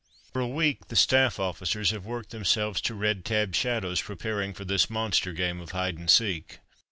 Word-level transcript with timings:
"For 0.33 0.39
a 0.41 0.47
week 0.47 0.87
the 0.87 0.95
staff 0.95 1.39
officers 1.39 1.91
have 1.91 2.07
worked 2.07 2.31
themselves 2.31 2.81
to 2.81 2.95
red 2.95 3.23
tabbed 3.23 3.55
shadows 3.55 4.01
preparing 4.01 4.51
for 4.51 4.65
this 4.65 4.89
monster 4.89 5.31
game 5.31 5.59
of 5.59 5.73
hide 5.73 5.99
and 5.99 6.09
seek. 6.09 6.57